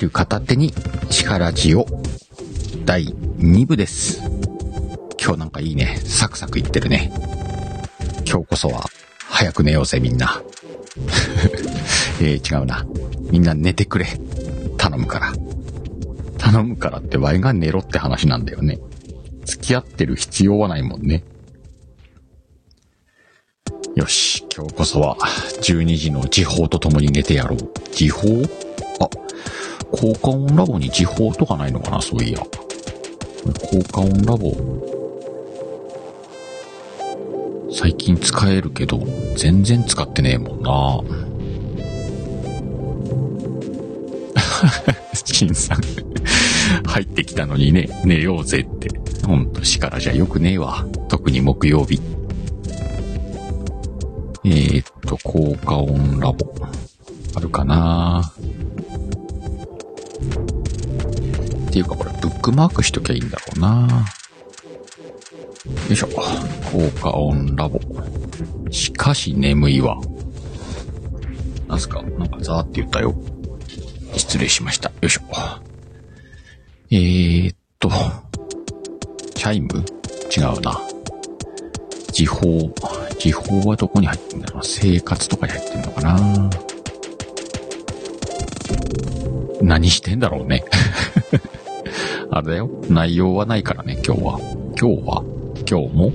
[0.00, 0.72] ル片手に
[1.10, 1.84] 力ジオ
[2.86, 4.22] 第2部です。
[5.22, 6.00] 今日なんかいいね。
[6.04, 7.12] サクサクいってるね。
[8.26, 8.86] 今日こそは
[9.28, 10.42] 早く寝ようぜみんな。
[12.22, 12.86] えー、違うな。
[13.30, 14.06] みんな寝てくれ。
[14.78, 15.34] 頼むから。
[16.38, 18.78] 頼むからってワイが寝ろって話なんだよね。
[19.44, 21.24] 付き合ってる必要はないもんね。
[23.96, 25.16] よし、今日こそは
[25.60, 27.58] 12時の時報とともに寝てやろう。
[27.92, 28.42] 時報、
[30.00, 32.38] 効果音ラボに時報とかないのかなそういや。
[32.40, 32.48] 効
[33.92, 34.50] 果音ラボ。
[37.70, 38.98] 最近使えるけど、
[39.36, 41.00] 全然使ってねえもんな。
[45.12, 45.80] シンさん。
[46.86, 48.88] 入ってきたのにね、寝ようぜって。
[49.26, 50.86] ほんと、しからじゃよくねえわ。
[51.08, 52.00] 特に木曜日。
[54.46, 56.54] えー、っと、効果音ラボ。
[57.34, 58.32] あるかな
[60.20, 64.06] っていうかこれ、ブックマークしときゃいいんだろうな
[65.88, 66.08] よいしょ。
[66.08, 67.78] 効果音ラボ。
[68.70, 69.96] しかし眠いわ。
[71.68, 72.02] なんすか？
[72.02, 73.14] なんかザーって言ったよ。
[74.16, 74.88] 失礼しました。
[74.88, 75.20] よいしょ。
[76.90, 77.90] えーっと、
[79.34, 79.68] チャイム？
[80.36, 80.80] 違うな。
[82.12, 82.72] 時報。
[83.18, 86.50] 時報はどこに入ってんだろう生活とかに入ってんのかな
[89.62, 90.64] 何してんだろうね。
[92.30, 92.70] あれだよ。
[92.88, 94.40] 内容はないからね、今日は。
[94.80, 95.24] 今日は？
[95.68, 96.12] 今日も？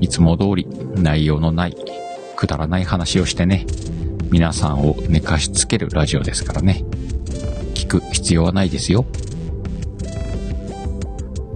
[0.00, 1.76] いつも通り内容のない、
[2.36, 3.66] くだらない話をしてね。
[4.30, 6.84] 皆さんを寝かしつけるラジオですからね。
[7.74, 9.06] 聞く必要はないですよ。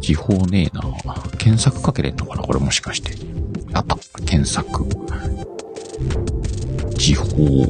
[0.01, 0.83] 時報ねえな
[1.39, 3.13] 検索かけれんのかなこれもしかして。
[3.73, 3.97] あった。
[4.25, 4.85] 検索。
[6.97, 7.67] 時報。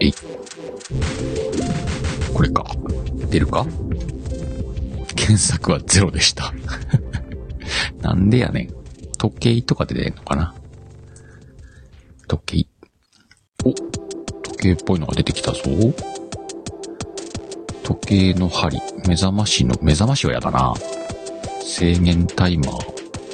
[0.00, 0.14] えい。
[2.32, 2.64] これか。
[3.30, 3.66] 出るか？
[5.16, 6.52] 検索はゼロでした。
[8.00, 8.68] なんでやねん。
[9.18, 10.54] 時計とかで出んのかな？
[12.28, 12.68] 時計。
[13.64, 15.60] お、時計っぽいのが出てきたぞ。
[17.82, 20.74] 時計の針、目覚ましの、目覚ましはやだな。
[21.62, 22.76] 制限タイマー。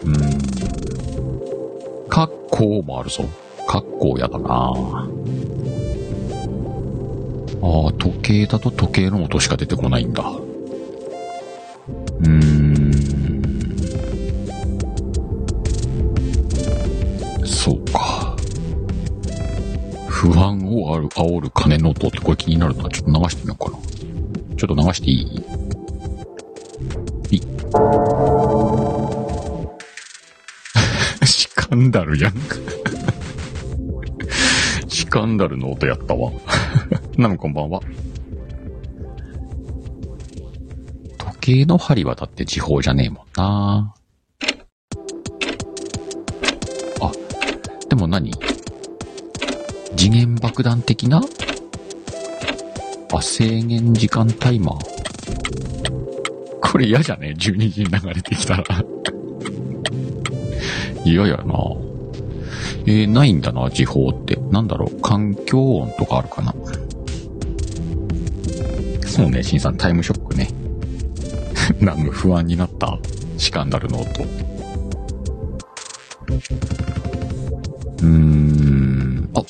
[0.04, 2.08] うーん。
[2.08, 3.24] カッコーもあるぞ。
[3.66, 5.08] カッコーやだな。
[7.66, 10.22] ああ、時計だと時計の音しか出てこないんだ。
[10.22, 12.92] うーん。
[17.46, 18.36] そうか。
[20.08, 22.88] 不安をある煽る鐘の音ってこれ気になるな。
[22.90, 23.78] ちょっと流してみようかな。
[24.56, 25.12] ちょっと流してい
[27.30, 27.36] い？
[27.36, 27.40] い
[31.26, 32.34] シカンダルじゃん。
[34.88, 36.30] シカンダルの音やったわ。
[37.16, 37.80] なのこんばんは。
[41.18, 43.94] 時計の針はだって時報じゃねえもんな。
[47.00, 47.12] あ、
[47.88, 48.32] でも何？
[49.96, 51.22] 次元爆弾的な？
[53.12, 54.78] あ、制限時間タイマー。
[56.60, 58.64] これ嫌じゃね ?12 時に流れてきたら。
[61.04, 61.44] 嫌やな。
[62.86, 64.36] えー、ないんだな、時報って。
[64.50, 66.54] なんだろう、環境音とかあるかな？
[69.14, 70.50] そうね、シンさん、タイムショックね。
[71.78, 72.98] なんか不安になった
[73.38, 74.24] シカンダルの音。
[74.24, 79.42] うーん、あ、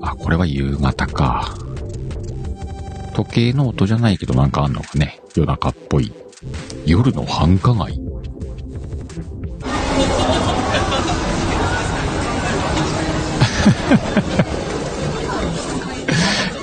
[0.00, 1.54] あ、これは夕方か。
[3.14, 5.20] 時計の音じゃないけどなんかあんのかね。
[5.36, 6.12] 夜中っぽい。
[6.86, 7.96] 夜の繁華街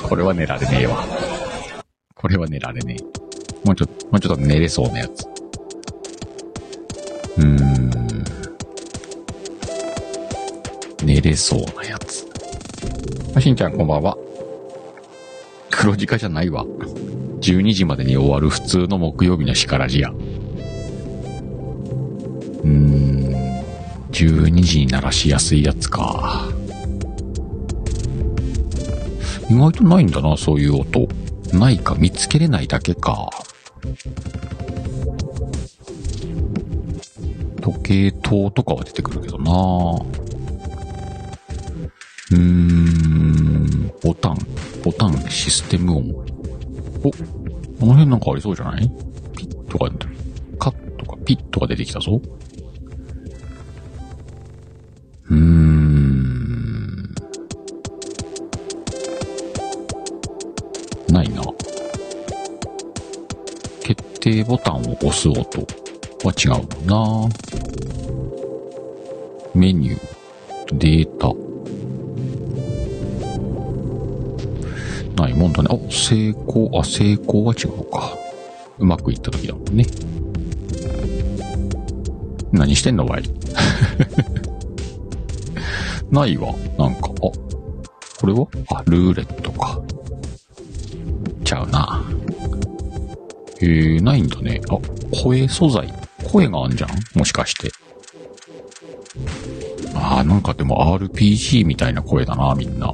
[0.03, 1.22] これは寝られねえわ。
[2.23, 3.03] これは寝られねえ。
[3.67, 5.27] もうちょっと、もうちょっと寝れそうなやつ。
[7.37, 7.91] うーん。
[11.05, 12.25] 寝れそうなやつ。
[13.35, 14.17] あしんちゃんこんばんは。
[15.69, 16.63] 黒字化じゃないわ。
[17.41, 20.09] 12時までに終わる普通の木曜日のしからじや。
[20.09, 23.35] うーん。
[24.11, 26.47] 12時に鳴らしやすいやつか。
[29.49, 31.05] 意外とないんだな、そういう音。
[31.53, 33.29] ないか見つけれないだけか。
[37.61, 39.51] 時計塔とかは出てくるけどな
[42.31, 44.37] うーん、ボタン、
[44.83, 46.09] ボタンシステム音。
[47.03, 47.17] お、こ
[47.81, 48.89] の辺なんかありそうじゃない？
[49.37, 49.89] ピッとか、
[50.59, 52.21] カッとかピッとか出てきたぞ。
[55.29, 55.62] うーん。
[61.13, 61.43] ないな。
[63.83, 65.39] 決定ボタンを押す音
[66.23, 66.87] は違うもん
[67.29, 67.35] な。
[69.53, 69.99] メニュー、
[70.79, 71.27] データ。
[75.21, 75.69] ないもんだね。
[75.69, 78.17] あ、成功、あ、成功は違うか。
[78.79, 79.85] うまくいった時だもんね。
[82.51, 83.23] 何してんのわい。
[86.09, 86.55] ないわ。
[86.79, 87.33] なんか、あ、こ
[88.23, 88.47] れは？
[88.69, 89.79] あ、ルーレットか。
[93.63, 94.59] えー、ないんだね。
[94.69, 94.77] あ、
[95.23, 95.87] 声素材。
[96.29, 96.89] 声があんじゃん？
[97.15, 97.71] もしかして。
[99.95, 102.93] あー、なんかでも RPG みたいな声だな、みんな。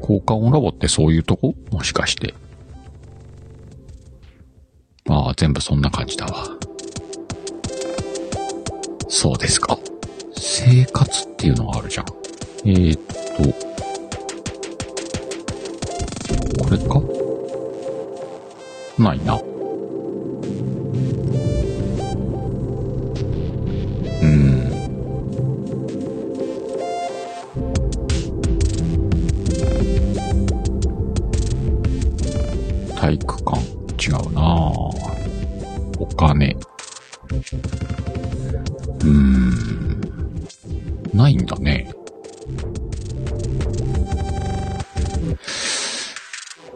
[0.00, 1.54] 効果音ラボってそういうとこ？
[1.70, 2.32] もしかして。
[5.10, 6.46] ああ、全部そんな感じだわ。
[9.08, 9.78] そうですか。
[10.34, 12.06] 生活っていうのがあるじゃん。
[12.64, 13.00] えー、っ
[13.60, 13.67] と、
[19.08, 19.40] ないな。
[24.20, 24.28] うん。
[32.96, 33.58] 体育館？
[33.98, 34.42] 違うな
[35.98, 36.50] お金。
[36.50, 39.54] うーん。
[41.14, 41.90] ないんだね。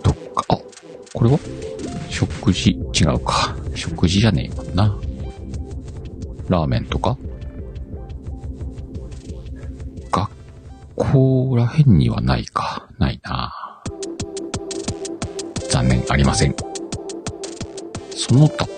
[0.02, 0.56] どっか、あ、
[1.12, 1.38] これは？
[2.22, 3.56] 食事、違うか。
[3.74, 4.96] 食事じゃねえもんな。
[6.48, 7.18] ラーメンとか？
[10.12, 10.30] 学
[10.94, 12.88] 校らへんにはないか。
[12.98, 13.52] ないな
[15.68, 16.54] 残念、ありません。
[18.14, 18.68] その他。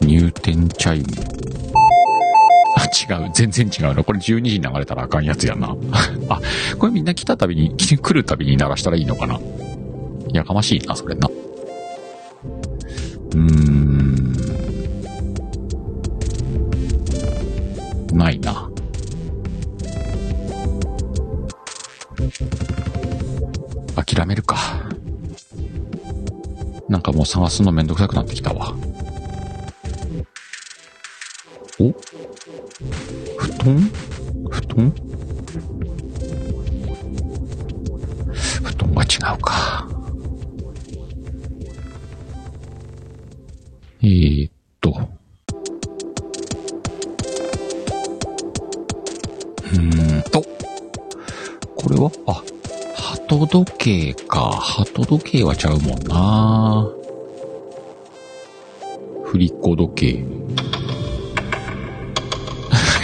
[0.00, 1.47] 入店チャイム。
[2.88, 3.30] 違う。
[3.32, 4.04] 全然違うな。
[4.04, 5.76] これ12時に流れたらあかんやつやな。
[6.28, 6.40] あ、
[6.78, 9.38] これみんな来たたびに、来るたびに鳴らしたらいいのかな
[10.32, 11.28] やかましいな、それな。
[11.28, 14.32] うーん。
[18.12, 18.68] ないな。
[23.96, 24.56] 諦めるか。
[26.88, 28.74] なんかもう探すのめんどくさくなってきたわ。
[49.76, 50.42] ーんと。
[51.76, 52.10] これは？
[52.26, 52.42] あ、
[52.94, 54.50] 鳩時計か。
[54.52, 56.86] 鳩時計はちゃうもんな。
[59.24, 60.24] 振り子時計。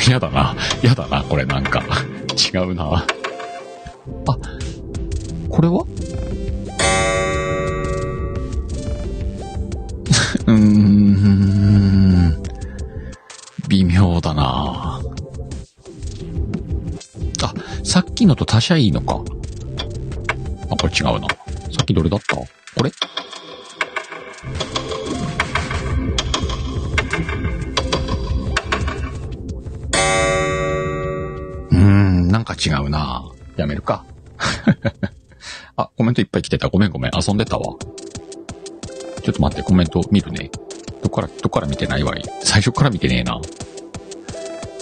[0.10, 0.56] やだな。
[0.82, 1.82] やだな、これなんか。
[2.52, 2.84] 違うな。
[2.94, 3.06] あ、
[5.48, 5.84] これは？
[10.46, 12.42] うーん。
[13.68, 14.83] 微妙だな。
[18.14, 19.14] っきのと足しゃいいのか。
[20.70, 21.26] あ、これ違うな。
[21.26, 22.36] さっきどれだった？
[22.36, 22.46] こ
[22.84, 22.90] れ？
[31.70, 33.28] うーん、なんか違うな。
[33.56, 34.04] やめるか。
[35.76, 36.68] あ、コメントいっぱい来てた。
[36.68, 37.12] ごめんごめん。
[37.20, 37.64] 遊んでたわ。
[37.64, 40.52] ちょっと待って、コメント見るね。
[41.02, 42.22] どっから、どっから見てないわい。
[42.44, 43.40] 最初から見てねえな。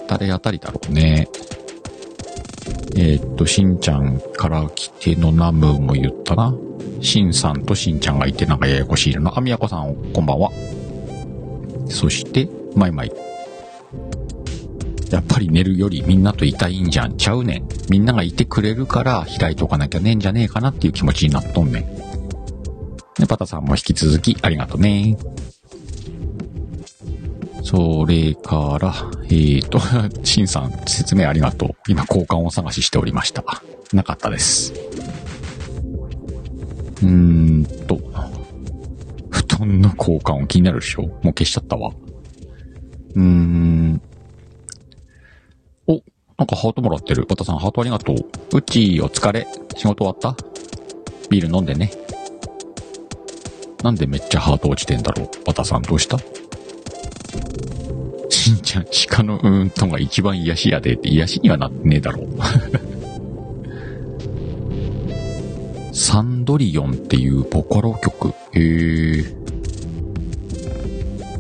[0.06, 1.28] 誰あたりだろうね。
[2.94, 6.54] えーっと、しんちゃんから来てのナムも言ったな。
[7.00, 9.32] しんさんとしんちゃんがいてなんかややこしいな。
[9.36, 10.50] あみやこさん、こんばんは。
[11.88, 13.12] そして、まいまい。
[15.10, 17.68] やっぱり寝るよりみんなといたいんじゃんちゃうねん。
[17.90, 21.84] みんながいてくれるから開いとかなきゃねえんじゃねえかなっていう気持ちになっとんねん。
[23.18, 25.16] で、パタさんも引き続きありがとね。
[27.72, 29.80] それから、えーと、
[30.24, 31.70] シンさん説明ありがとう。
[31.88, 33.42] 今交換を探ししておりました。
[33.94, 34.74] なかったです。
[37.02, 37.98] うーんと、
[39.30, 41.04] 布団の交換音気になるでしょ？
[41.04, 41.92] もう消しちゃったわ。
[43.14, 44.02] うーん。
[45.86, 46.02] お、
[46.36, 47.24] なんかハートもらってる。
[47.24, 48.16] バタさんハートありがとう。
[48.54, 49.46] うちお疲れ。
[49.78, 50.36] 仕事終わった？
[51.30, 51.90] ビール飲んでね。
[53.82, 55.30] なんでめっちゃハート落ちてんだろう？
[55.46, 56.18] バタさんどうした？
[58.42, 62.26] しんちゃん、鹿のうーんとが一番癒しやでって癒しにはなってねえだろう。
[65.94, 68.30] サンドリオンっていうボカロ曲。
[68.52, 69.24] へえ。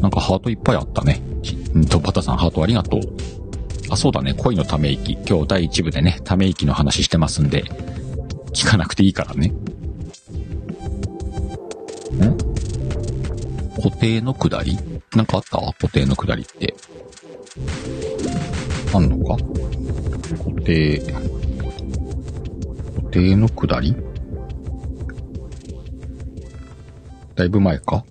[0.00, 1.20] なんかハートいっぱいあったね。
[1.76, 3.00] んと、バタさんハートありがとう。
[3.90, 4.34] あ、そうだね。
[4.34, 5.14] 恋のため息。
[5.28, 7.64] 今日第1部でね、ため息の話してますんで、
[8.52, 9.48] 聞かなくていいからね。
[9.48, 9.52] ん？
[13.82, 14.78] 固定のくだり？
[15.16, 15.58] なんかあった？
[15.58, 16.74] 固定のくだりって。
[18.94, 19.36] あんのか？
[20.42, 20.98] 固定、
[22.96, 23.94] 固定のくだり？
[27.34, 28.04] だいぶ前か？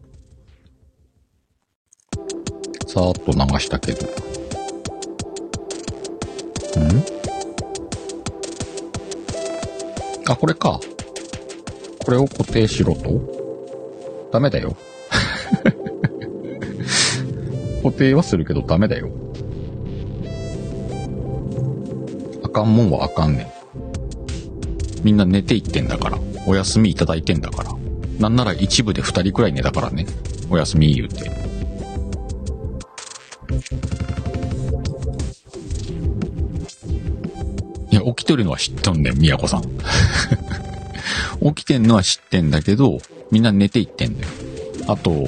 [2.85, 4.05] さーっと流したけど。
[4.05, 4.09] ん？
[10.27, 10.79] あ、これか。
[12.05, 14.29] これを固定しろと？
[14.31, 14.75] ダメだよ。
[17.81, 19.09] 固定はするけどダメだよ。
[22.51, 23.51] かんもんはあかんねん。
[25.03, 26.19] みんな寝ていってんだから。
[26.47, 27.71] お休みいただいてんだから。
[28.19, 30.05] なんなら一部で二人くらい寝たからね。
[30.49, 31.31] お休み言うて。
[37.91, 39.63] いや、起きてるのは知っとんねん、みやこさん。
[41.55, 42.99] 起きてんのは知ってんだけど、
[43.31, 44.27] みんな寝ていってんだよ。
[44.87, 45.27] あと、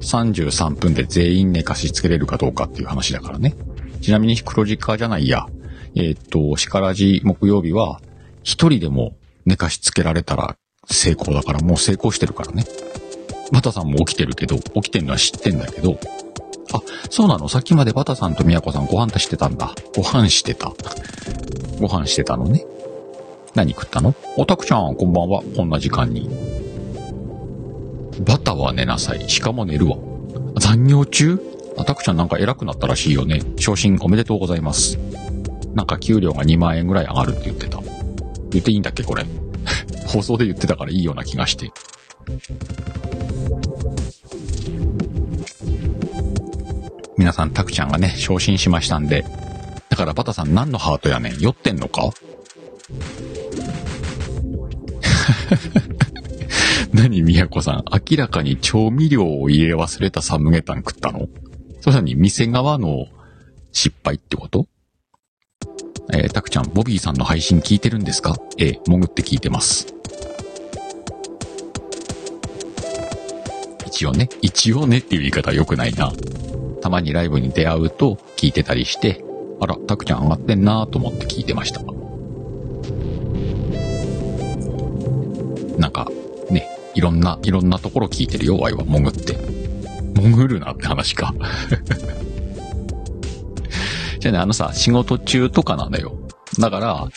[0.00, 3.54] 33分で全員寝かしつけれるかどうかっていう話だからね。
[4.00, 5.46] ちなみに黒字化じゃないや。
[5.94, 8.00] えー、っと、しからじ木曜日は、
[8.42, 10.56] 一人でも寝かしつけられたら
[10.90, 12.64] 成功だからもう成功してるからね。
[13.52, 15.98] バタさんも起きてるけど、起きてんのは知ってんだけど、
[16.72, 16.80] あ、
[17.10, 17.48] そうなの？
[17.48, 19.74] さっきまでバタさんとミヤコさんご飯してたんだ。
[19.96, 20.72] ご飯してた。
[21.80, 22.64] ご飯してたのね。
[23.56, 24.14] 何食ったの？
[24.36, 25.42] おたくちゃん、こんばんは。
[25.56, 26.30] こんな時間に。
[28.24, 29.28] バタは寝なさい。
[29.28, 29.96] しかも寝るわ。
[30.60, 31.40] 残業中？
[31.76, 33.40] あたくちゃんなんか偉くなったらしいよね。
[33.58, 34.96] 昇進おめでとうございます。
[35.74, 37.80] なんか給料が2万円ぐらい上がるって言ってた。
[38.50, 39.24] 言っていいんだっけこれ。
[40.06, 41.70] 放送で言ってたからいいような気がして。
[47.16, 49.24] 皆さん、たくちゃんがね、昇進しましたんで。
[49.88, 52.10] だからバタさん何のハートやねん酔ってんのか？
[56.92, 57.84] 何、みやこさん。
[58.10, 61.28] 明らかに調味料を入れ忘れたサムゲタン食ったの？
[61.80, 63.06] それなに店側の
[63.72, 64.66] 失敗ってこと？
[66.12, 68.36] えー、たくちゃん、ボビーさんの配信聞いてるんですか？
[68.58, 69.86] ええ潜って聞いてます。
[73.86, 76.12] 一応ね、一応ねっていう言い方は良くないな。
[76.80, 79.22] たまにライブに出会うと聞いてたりして、
[79.60, 81.82] あら、たくちゃん上がってんなと思って聞いてました。
[85.78, 86.08] なんか、
[86.50, 89.36] ね、いろんな、いろんなところ聞いてるよ、ワイは潜って。
[90.14, 91.34] 潜るなって話か。
[94.20, 96.12] じゃあね、あのさ、仕事中とかなんだよ。
[96.58, 97.08] だから、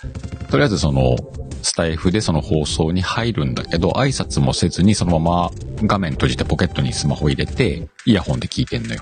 [0.50, 1.18] とりあえずその、
[1.62, 5.52] スタイフでその放送に入るんだけど、挨拶もせずにそのまま
[5.84, 9.02] 画面閉じてポケットにスマホ入れて、イヤホンで聞いてんのよ。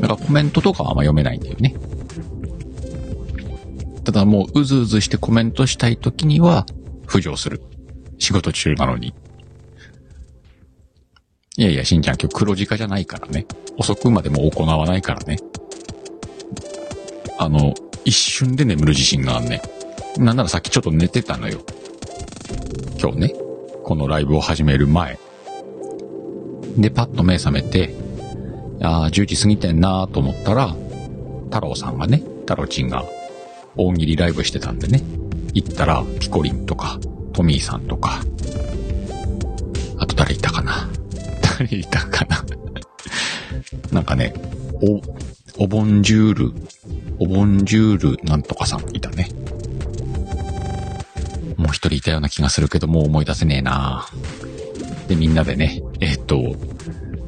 [0.00, 1.74] だからコメントとかはあんま読めないんだよね。
[4.04, 6.66] ただもううずうずしてコメントしたい時には
[7.06, 7.60] 浮上する。
[8.18, 9.14] 仕事中なのに。
[11.56, 13.46] いやいや、しんちゃん今日黒字化じゃないからね。
[13.76, 15.38] 遅くまでも行わないからね。
[17.42, 19.60] あの、一瞬で眠る自信があんね。
[20.16, 21.60] なんならさっきちょっと寝てたのよ。
[23.00, 23.34] 今日ね。
[23.82, 25.18] このライブを始める前。
[26.76, 27.96] で、パッと目覚めて、
[28.80, 30.76] ああ、10時過ぎてんなと思ったら、
[31.46, 33.04] 太郎さんがね、太郎ちんが
[33.76, 35.02] 大喜利ライブしてたんでね。
[35.52, 37.00] 行ったら、ピコリンとか、
[37.32, 38.22] トミーさんとか、
[39.98, 40.88] あと誰いたかな
[41.58, 42.44] 誰いたかな
[43.90, 44.32] なんかね、
[45.58, 46.52] お、おボンジュール、
[47.18, 49.28] おボンジュールなんとかさんいたね。
[51.56, 54.06] もう一人いたような気がするけど、もう思い出せねえな
[55.08, 56.56] で、みんなでね、えっ、と、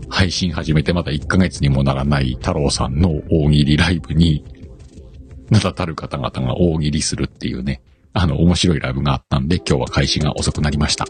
[0.08, 4.44] 配信始めてまだ1ヶ月にもならない太郎さんの大喜利ライブに、
[5.50, 11.06] 名だたる方々が大喜利するっていうね、あの、面白いライブがあったんで、今日は開始が遅くなりました。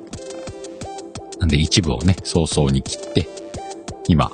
[1.38, 3.28] なんで一部をね、早々に切って、
[4.08, 4.30] 今、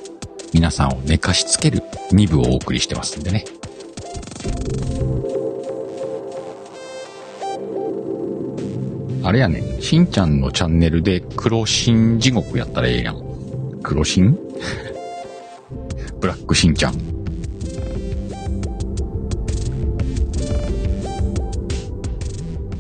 [0.52, 1.80] 皆さんを寝かしつける
[2.12, 3.44] 2部をお送りしてますんでね。
[9.22, 13.80] あれやねん、しんちゃんのチャンネルで黒新地獄やったらええやん。
[13.82, 14.36] 黒新？
[16.20, 16.94] ブラックしんちゃん。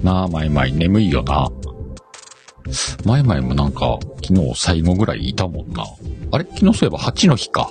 [0.02, 1.50] なあ、まいまい眠いよな。
[3.04, 5.84] まいまいもなんか、昨日最後ぐらいいたもんな。
[6.32, 6.44] あれ？
[6.44, 7.70] 昨日そういえば8の日か。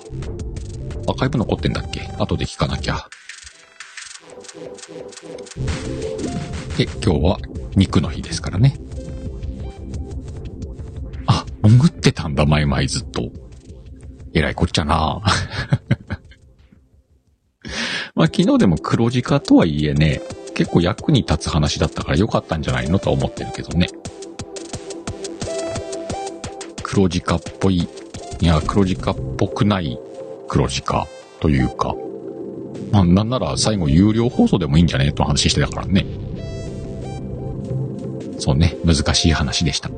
[1.07, 2.01] アーカイブ残ってんだっけ？
[2.17, 3.07] 後で聞かなきゃ。
[6.77, 7.37] で、今日は
[7.75, 8.75] 肉の日ですからね。
[11.27, 13.29] あ、潜ってたんだ、まいまいずっと。
[14.33, 15.21] えらいこっちゃな
[18.15, 20.21] まあ昨日でも黒字化とはいえね、
[20.55, 23.87] 結構役に立つ話だったから良かったんじゃないのとは思ってるけどね。
[26.81, 27.87] 黒字化っぽい、
[28.41, 29.99] いや、黒字化っぽくない
[30.47, 31.07] 黒字化
[31.39, 31.95] というか、
[32.91, 36.05] まあなんなら最後有料放送でもいいんじゃねと話してたからね。
[38.39, 39.89] そうね、難しい話でした。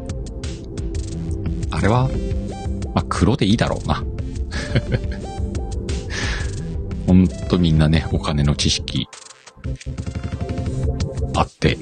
[1.70, 2.10] あれは、
[2.94, 4.04] まあ黒でいいだろうな。
[7.08, 9.08] ほんとみんなね、お金の知識
[11.36, 11.78] あって、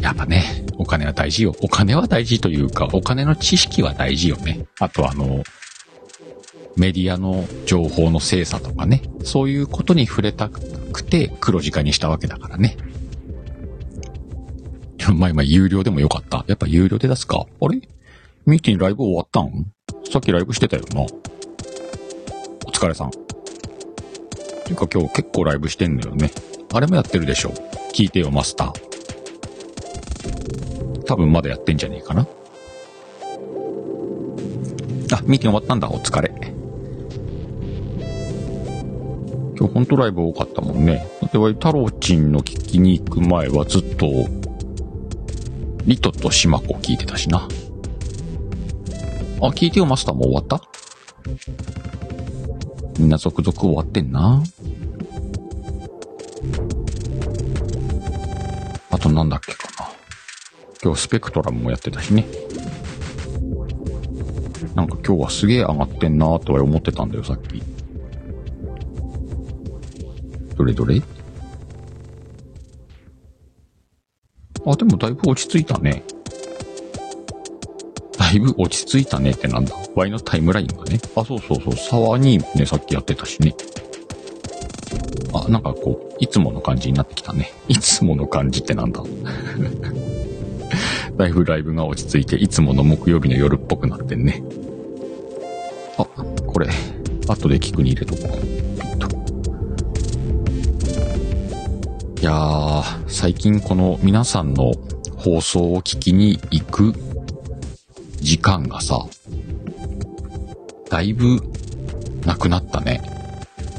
[0.00, 1.54] やっぱね、お金は大事よ。
[1.60, 4.66] お金は大事というか、お金の知識は大事よね。
[4.78, 5.42] あとあの、
[6.76, 12.76] メディアの情報の精査とかね、そういうことに触れたくて黒字化にしたわけだからね。
[15.14, 16.44] まあ今有料でもよかった。
[16.48, 17.80] やっぱ有料で出すかあれ？
[18.44, 19.66] ミーティンライブ終わったん？
[20.10, 21.02] さっきライブしてたよな。
[21.02, 21.06] お
[22.70, 23.10] 疲れさん。
[23.10, 23.16] て
[24.70, 26.30] いうか今日結構ライブしてんのよね。
[26.72, 27.50] あれもやってるでしょ。
[27.94, 28.72] 聞いてよマスター。
[31.04, 32.26] 多分まだやってんじゃねえかな。
[35.12, 35.88] あ、ミーティン終わったんだ。
[35.88, 36.32] お疲れ。
[39.76, 41.06] 今日ほんとライブ多かったもんね。
[41.20, 44.06] だって太郎ちんの聞きに行く前はずっと、
[45.84, 47.46] リトとシマコ聞いてたしな。
[49.42, 50.62] あ、聞いてよマスターもう終わった？
[52.98, 54.42] みんな続々終わってんな。
[58.90, 59.90] あとなんだっけかな。
[60.82, 62.24] 今日スペクトラムもやってたしね。
[64.74, 67.62] なんか今日はすげえ上がってんなーとは思ってたんだよ、さっき。
[70.56, 71.00] どれどれ？
[74.64, 76.02] あ、でもだいぶ落ち着いたね。
[78.18, 80.98] だいぶ落ち着いたねってなんだ ?Y のタイムラインがね。
[81.14, 81.76] あ、そうそうそう。
[81.76, 83.54] 沢にね、さっきやってたしね。
[85.32, 87.52] あ、なんかこう、いつもの感じになってきたね。
[87.68, 89.02] いつもの感じってなんだ？
[91.16, 94.42] だいぶライブが落ち着いて、いつもの木曜日の夜っぽくなってんね。
[95.98, 96.04] あ、
[96.46, 96.68] これ、
[97.28, 98.65] 後で聞くに入れとこう。
[102.26, 104.72] やー、最近この皆さんの
[105.16, 106.92] 放送を聞きに行く
[108.16, 108.98] 時間がさ、
[110.90, 111.40] だいぶ
[112.24, 113.00] なくなったね。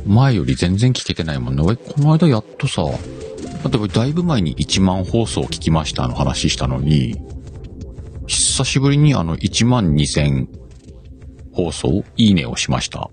[0.05, 1.61] 前より全然聞けてないもんね。
[1.61, 7.17] 俺、この間やっとさ、例えばだいぶ前に1万放送聞きましたの話したのに、
[8.27, 10.47] 久しぶりにあの1万2000
[11.51, 13.09] 放送いいねをしました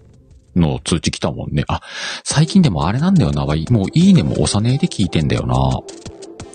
[0.56, 1.64] の通知来たもんね。
[1.68, 1.80] あ、
[2.24, 3.44] 最近でもあれなんだよな。
[3.44, 5.54] もういいねも押さねえで聞いてんだよな。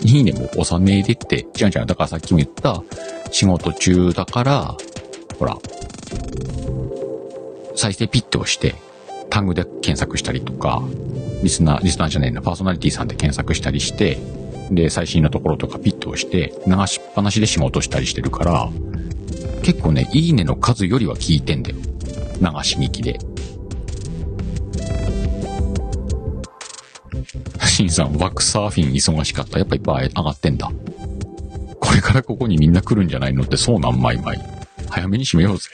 [0.02, 1.46] いいねも押さねえでって。
[1.60, 1.86] 違う違う。
[1.86, 2.84] だからさっきも言った
[3.32, 4.78] 仕事中だから、
[5.38, 5.58] ほら、
[7.76, 8.76] 再生ピッと押して、
[9.30, 10.82] タグで検索したりとか、
[11.44, 14.18] リスナー、リスナーじゃねえな、パーソナリティさんで検索したりして、
[14.72, 18.70] で、最新のところとかピッと押して、流しっぱなしで仕事したりしてるから、
[19.64, 21.78] 結構ね、いいねの数よりは聞いてんだよ。
[21.78, 21.84] 流
[22.64, 23.20] し聞きで。
[27.66, 29.60] シンさん、ワークサーフィン忙しかった。
[29.60, 30.72] やっぱいっぱい上がってんだ。
[31.80, 34.40] これからここにみんな来るんじゃないのってそうなんまいまい。
[34.90, 35.70] 早めに閉めようぜ。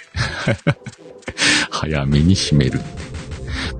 [1.71, 2.79] 早めに閉める。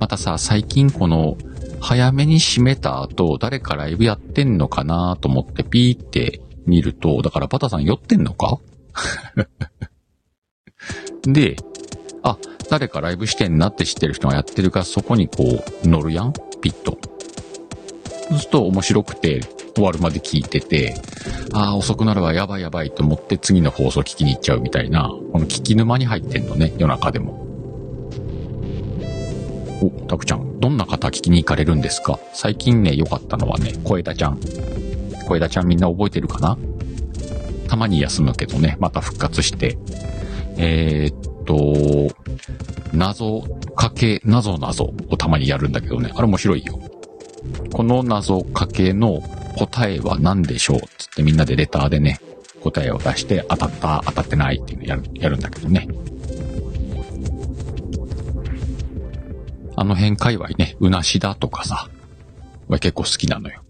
[0.00, 1.36] またさ、最近この、
[1.80, 8.58] 早めに閉めた後、誰かライブやってんのかなと思ってピーって見ると、だからパタさん酔ってんのか？
[11.22, 11.56] で、
[12.22, 12.38] あ、
[12.70, 16.32] 誰かライブしてんなって知ってる人がやってるからそこにこう乗るやん？
[16.60, 16.98] ピッと。
[18.28, 19.40] そうすると面白くて
[19.74, 20.94] 終わるまで聞いてて、
[21.52, 27.46] ああ、遅くなるわ、やばいやばいと思って次の放送聞きに行っちゃうみたいな、この聞き沼に入ってんのね、夜中でも。
[29.82, 32.18] お、たくちゃん、どんな方聞きに行かれるんですか？
[32.32, 34.40] 最近ね、良かったのはね、小枝ちゃん。
[35.28, 36.56] 小枝ちゃんみんな覚えてるかな？
[37.68, 39.76] たまに休むけどね、また復活して。
[40.56, 42.14] えー、っと、
[42.94, 43.42] 謎
[43.76, 46.80] かけ、謎謎をたまにやるんだけどね、あれ面白いよ。
[47.72, 49.20] この謎かけの
[49.58, 50.80] 答えは何でしょう?
[50.98, 52.20] つってみんなでレターでね、
[52.62, 55.88] 答えを出して当たった、当たってないっていうのやる、やるんだけどね。
[59.76, 61.88] あの辺界隈ね、うなしだとかさ、
[62.68, 63.62] は結構好きなのよ。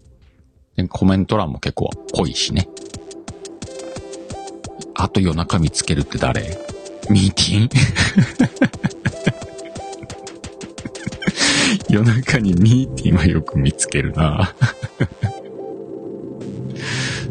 [0.89, 2.67] コメント欄も結構濃いしね。
[4.95, 6.57] あと夜中見つけるって誰?
[7.09, 7.69] ミーティン？
[11.89, 14.53] 夜中にミーティンはよく見つけるな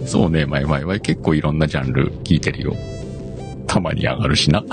[0.07, 2.77] そうね、まいまいは結構いろんなジャンル聞いてるよ。
[3.67, 4.65] たまに上がるしな。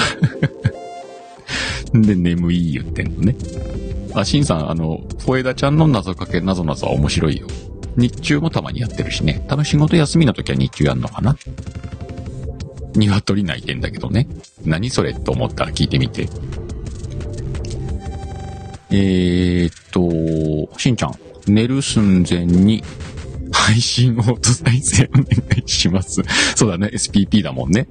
[1.93, 3.36] で、眠い言ってんのね。
[4.13, 7.48] あ、しんさん、あの、小枝ちゃんの謎かけ謎謎は面白いよ。
[7.98, 9.43] 日中もたまにやってるしね。
[9.48, 11.36] 多分仕事休みの時は日中やんのかな
[12.96, 14.28] 鶏鳴いてんだけどね。
[14.63, 16.28] 何それと思ったら聞いてみて。
[18.95, 19.73] えー、っ
[20.69, 21.15] と、しんちゃん、
[21.47, 22.84] 寝る寸前に
[23.51, 25.25] 配信オート再生お願
[25.65, 26.21] いします。
[26.56, 27.88] そうだね、SPP だもんね。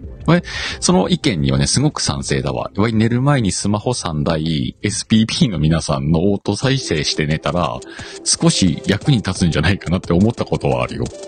[0.78, 2.70] その意見にはね、すごく賛成だわ。
[2.76, 7.80] 寝る前にスマホ3台、SPP の皆さんのオート再生して寝たら、
[8.22, 11.04] 少し役に立つんじゃないかなって思ったことはあるよ。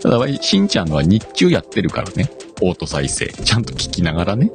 [0.00, 2.30] ただ、しんちゃんのは日中やってるからね。
[2.60, 3.26] オート再生。
[3.26, 4.52] ちゃんと聞きながらね。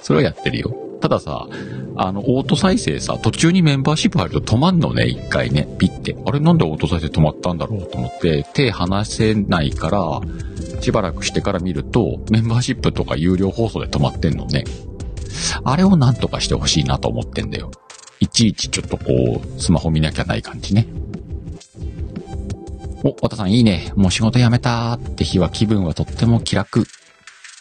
[0.00, 0.83] それはやってるよ。
[1.04, 1.48] たださ、
[1.96, 6.16] あの、オート再生さ、途中にメンバーシップ入ると止まんのね、一回ね、ピッて。
[6.24, 10.22] あれなんでオート再生止まったんだろうと思って、手離せないから、
[10.80, 14.64] しばらくしてから見ると、メンバーシップとか有料放送で止まってんのね。
[15.62, 17.70] あれをなんとかしてほしいなと思ってんだよ。
[18.20, 20.86] いちいちちょっとこう、スマホ見なきゃない感じね。
[23.02, 23.92] お、和田さんいいね。
[23.94, 26.86] もう仕事辞めたーって日は気分はとっても気楽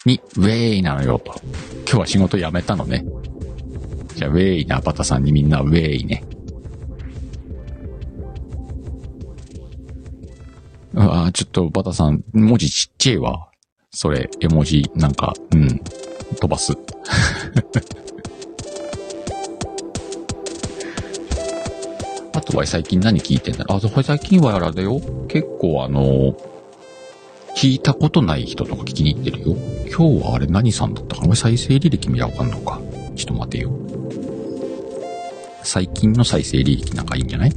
[0.06, 1.36] に、ウェーイなのよと。
[1.86, 3.06] 今日は仕事辞めたのね。
[4.16, 6.24] じゃあ、ウェイな、バタさんにみんなウェイね。
[10.96, 13.50] ああ、ちょっとバタさん、文字ちっちゃいわ。
[13.92, 15.80] それ、絵文字、なんか、うん、
[16.40, 16.74] 飛ばす。
[22.36, 25.00] あとは最近何聞いてんだあ、それ最近はあれだよ。
[25.28, 26.36] 結構あの、
[27.56, 29.56] 聞いたことない人とか聞きに行ってるよ。
[29.96, 32.82] 今日はあれ何さんだったかな再生履歴見りゃわかんのか。
[33.16, 33.83] ちょっと待てよ。
[35.64, 37.52] 最近の再生履歴なんかいいんじゃない？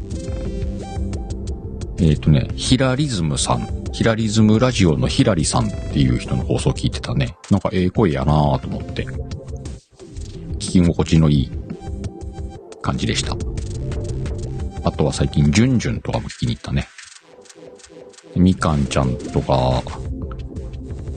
[1.99, 3.85] えっ、ー、とね、ヒラリズムさん。
[3.93, 7.35] ヒラリズムラジオのヒラリさんっていう人の放送聞いてたね。
[7.51, 9.07] なんかええ声やなぁと思って。
[10.59, 11.51] 聞き心地のいい
[12.83, 13.37] 感じでした。
[14.85, 16.89] あとは最近、ジュンジュンとかも聞きに行ったね。
[18.35, 19.83] みかんちゃんとか、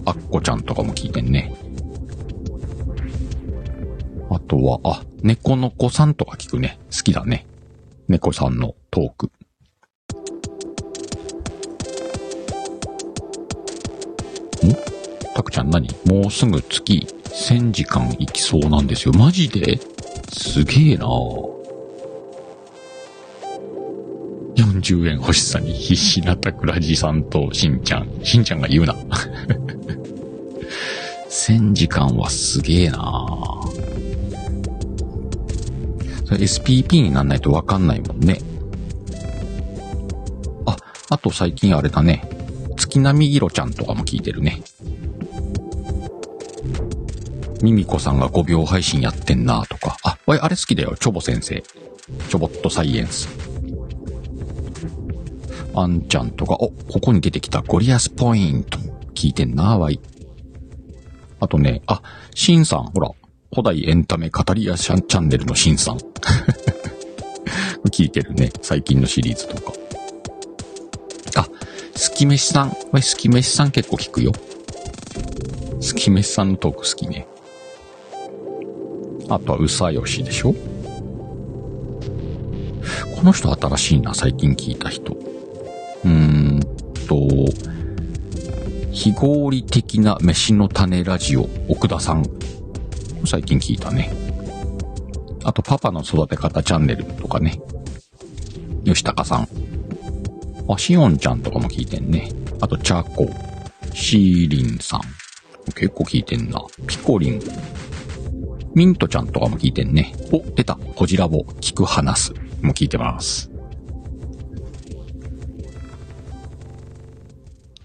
[0.05, 1.53] あっこちゃんとかも聞いてんね。
[4.29, 6.79] あとは、あ、猫の子さんとか聞くね。
[6.91, 7.45] 好きだね。
[8.07, 9.25] 猫さんのトーク。
[14.65, 14.73] ん？
[15.35, 15.89] たくちゃん何？
[16.05, 19.13] もうすぐ月1000時間行きそうなんですよ。
[19.13, 19.79] マジで？
[20.31, 21.05] すげえな
[24.55, 28.09] 40円欲しさに必死なたくらじさんとしんちゃん。
[28.23, 28.95] しんちゃんが言うな。
[31.29, 33.78] 1000時間はすげえなぁ
[36.35, 38.39] SPP になんないとわかんないもんね。
[40.65, 40.77] あ、
[41.09, 42.29] あと最近あれだね。
[42.77, 44.61] 月並みいろちゃんとかも聞いてるね。
[47.61, 49.97] ミミコさんが5秒配信やってんなとか。
[50.03, 50.95] あ、わい、あれ好きだよ。
[50.99, 51.61] チョボ先生。
[51.61, 53.27] チョボットサイエンス。
[55.75, 58.79] あんちゃんとか、お、ここに出てきたゴリアスポイント。
[59.13, 59.99] 聞いてんなわい。
[61.41, 62.01] あとね、あ、
[62.33, 63.11] シンさん、ほら、
[63.51, 65.97] 古代エンタメ語り屋チャンネルのシンさん。
[67.89, 68.51] 聞いてるね。
[68.61, 69.73] 最近のシリーズとか。
[71.35, 71.47] あ、
[71.95, 72.73] スキメシさん。
[73.01, 74.33] スキメシさん結構聞くよ。
[75.81, 77.27] スキメシさんのトーク好きね。
[79.29, 80.53] あとはうさよしでしょ
[83.15, 85.13] この人新しいな、最近聞いた人。
[85.13, 86.59] うーん
[87.07, 87.27] と、
[88.91, 92.23] 非合理的な飯の種ラジオ、奥田さん。
[93.29, 94.11] 最近聞いたね。
[95.43, 97.61] あと、パパの育て方チャンネルとかね。
[98.85, 99.47] 吉高さん。
[100.67, 102.31] あ、しおんちゃんとかも聞いてんね。
[102.59, 103.29] あと、チャコ、
[103.93, 105.01] シーリンさん。
[105.75, 106.59] 結構聞いてんな。
[106.87, 107.39] ピコリン。
[108.73, 110.11] ミントちゃんとかも聞いてんね。
[110.31, 110.75] お、出た。
[110.95, 112.33] コジラボ、聞く話す。
[112.63, 113.51] も聞いてます。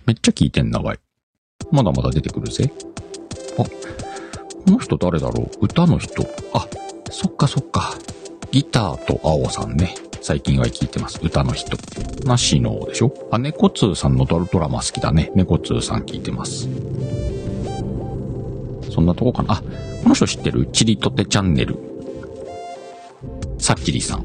[0.07, 0.99] めっちゃ聞いてんな、わい。
[1.71, 2.73] まだまだ出てくるぜ。
[4.65, 5.51] この人誰だろう？
[5.67, 6.23] 歌の人。
[6.55, 6.67] あ、
[7.11, 7.95] そっかそっか。
[8.51, 9.95] ギターと青さんね。
[10.23, 11.21] 最近は聞いてます。
[11.23, 11.77] 歌の人。
[12.25, 13.13] なしのでしょ？
[13.31, 15.31] あ、猫通さんのドルドラマ好きだね。
[15.35, 16.69] 猫通さん聞いてます。
[18.91, 19.55] そんなとこかな。
[19.55, 19.63] あ、
[20.03, 20.67] この人知ってる？
[20.73, 21.77] チリトテチャンネル。
[23.59, 24.25] さっちりさん。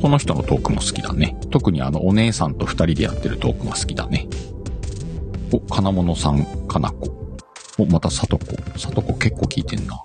[0.00, 1.36] この人のトークも好きだね。
[1.50, 4.28] 特にあのお姉さんと二人でやってるトークが好きだね。
[5.52, 7.13] お、金物さん、かなこ。
[7.78, 8.44] お、またさとこ。
[8.76, 10.02] さとこ結構聞いてんな。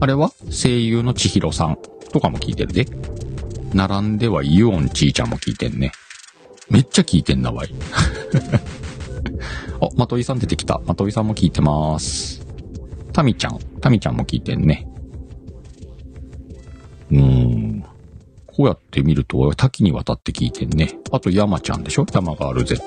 [0.00, 0.32] あれは？
[0.50, 1.78] 声優の千尋さん
[2.12, 2.86] とかも聞いてるで。
[3.72, 5.92] 並んではユオンちーちゃんも聞いてんね。
[6.70, 7.74] めっちゃ聞いてんな、わい。
[9.80, 10.80] あ、まといさん出てきた。
[10.86, 12.46] まといさんも聞いてます。
[13.12, 13.58] タミちゃん。
[13.80, 14.88] タミちゃんも聞いてんね。
[17.10, 17.84] うーん。
[18.46, 20.98] こうやって見ると多岐にわたって聞いてんね。
[21.10, 22.06] あと山ちゃんでしょ？
[22.12, 22.80] 山がある Z。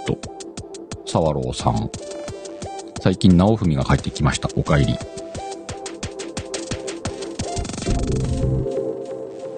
[1.06, 1.89] サワローさん。
[3.07, 4.49] 最近、直文が帰ってきました。
[4.57, 4.97] お帰り。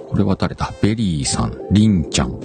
[0.08, 0.72] これは誰だ？
[0.84, 2.40] ベリーさん、リンちゃん。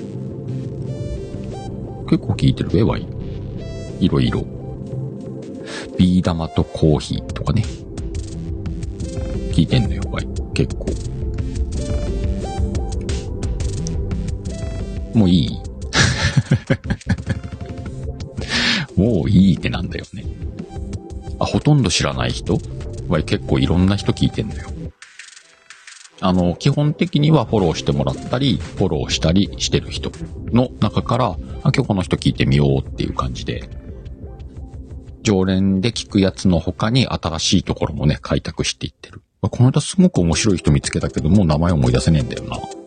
[2.08, 3.06] 結構聞いてるべ、ワイ。
[4.00, 4.46] いろいろ。
[5.98, 7.62] ビー玉とコーヒーとかね。
[9.52, 10.28] 聞いてんのよ、ワイ。
[10.54, 10.86] 結構。
[15.12, 15.60] もういい？
[18.96, 20.24] もういいってなんだよね。
[21.38, 22.58] あ、ほとんど知らない人？
[23.08, 24.62] は結構いろんな人聞いてんのよ。
[26.20, 30.10] あの、基本的にはフォローしてもらったり、フォローしたりしてる人
[30.52, 33.68] の中から、あ、今日この人聞いてみようっていう感じで、
[35.22, 39.22] 常連で聞くやつの他に新しいところもね、開拓していってる。
[39.42, 42.58] この間すごく面白い人見つけたけど、もう名前思い出せねえんだよな。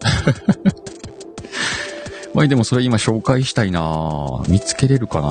[2.33, 5.29] まあでもそれ今紹介したいな見つけれるかな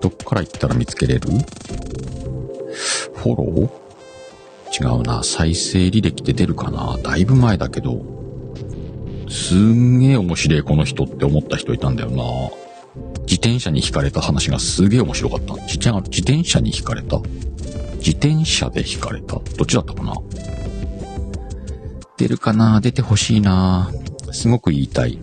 [0.00, 1.28] どっから行ったら見つけれる？
[3.22, 4.98] フォロー？
[4.98, 5.22] 違うな。
[5.22, 6.98] 再生履歴って出るかな？
[7.00, 8.04] だいぶ前だけど。
[9.30, 12.24] すんげえ面白いこの人って思った人いたんだよな。
[13.20, 15.54] 自転車に惹かれた話がすげえ面白かった。
[15.62, 17.20] 自転自転車に惹かれた？
[17.98, 19.36] 自転車で惹かれた？
[19.36, 20.14] どっちだったかな？
[22.16, 22.80] 出るかな？
[22.80, 23.92] 出てほしいな
[24.32, 25.16] すごく言いたい。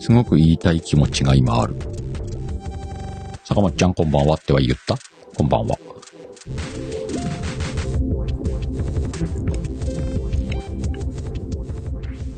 [0.00, 1.76] すごく言いたい気持ちが今ある。
[3.44, 4.98] 坂本ちゃんこんばんはっては言った？
[5.34, 5.78] こんばんは。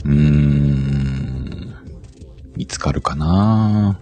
[0.05, 1.75] うーん。
[2.57, 3.99] 見つかるかな？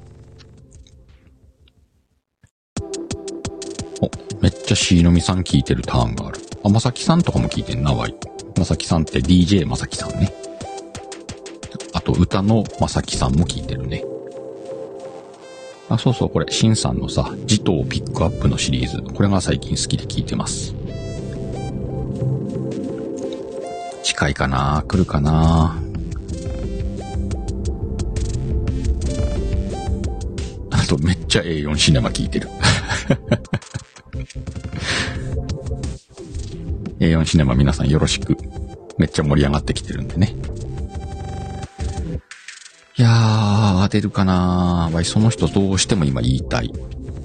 [4.00, 6.40] お、めっちゃしのみさん聞いてるターンがある。
[6.62, 8.14] あ、まさきさんとかも聞いてんな、わい。
[8.56, 10.32] まさきさんって DJ まさきさんね。
[11.92, 14.04] あと、歌のまさきさんも聞いてるね。
[15.88, 19.00] あ、そうそう、これ、シンさんのさ、ジトーピックアップのシリーズ。
[19.14, 20.74] これが最近好きで聞いてます。
[24.02, 24.84] 近いかな？
[24.88, 25.80] 来るかな？
[30.70, 32.48] あと、めっちゃ A4 シネマ聞いてる。
[36.98, 38.36] A4 シネマ皆さんよろしく。
[38.98, 40.34] めっちゃ盛り上がってきてるんでね。
[43.88, 44.90] 出るかな？
[44.92, 46.72] わい、その人どうしても今言いたい。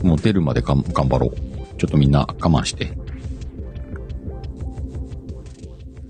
[0.04, 1.32] もう出るまでがん頑張ろう。
[1.78, 2.94] ちょっとみんな我慢して。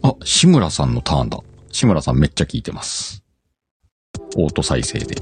[0.03, 1.39] あ、志村さんのターンだ。
[1.71, 3.23] 志村さんめっちゃ聞いてます。
[4.35, 5.15] オート再生で。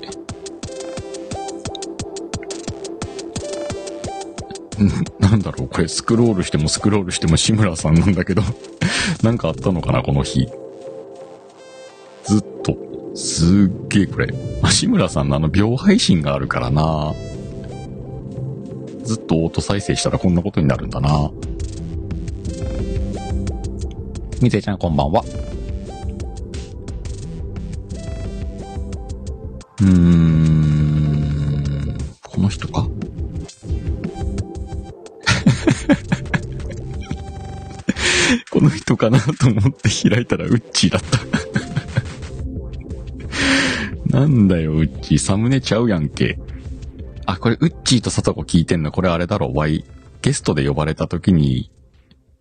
[5.20, 8.42] なんだろうこれスクロールしてもスクロールしても志村さんなんだけど。
[9.24, 10.48] なんかあったのかなこの日。
[13.20, 14.28] すっげえこれ。
[14.62, 17.14] まあ志村さんのあの秒配信があるからな。
[19.04, 21.30] ずっとオート再生したらこんなことになるんだな。
[24.42, 25.22] みぜちゃんこんばんは。
[29.82, 31.98] うーん。
[32.24, 32.88] この人か？
[38.50, 41.20] この人かなと思って開いたらウッチーだった。
[44.20, 45.18] なんだよ、ウッチー。
[45.18, 46.38] サムネちゃうやんけ。
[47.26, 48.92] あ、これ、ウッチーとサトコ聞いてんの？
[48.92, 49.86] これあれだろ、ワイ。
[50.22, 51.72] ゲストで呼ばれた時に、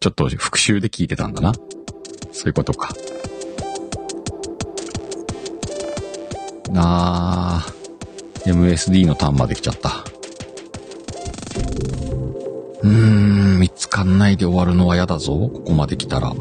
[0.01, 1.53] ちょっと復習で聞いてたんだな。
[2.33, 2.89] そういうことか。
[6.75, 10.05] あー、MSD のターンまで来ちゃった。
[12.83, 12.89] うー
[13.57, 15.33] ん、見つかんないで終わるのは嫌だぞ。
[15.33, 16.31] ここまで来たら。
[16.31, 16.35] う